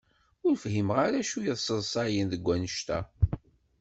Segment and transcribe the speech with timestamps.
[0.47, 2.99] Ur fhimeɣ ara acu i yesseḍsayen deg wanect-a.